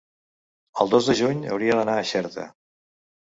[0.85, 2.47] el dos de juny hauria d'anar a Xerta.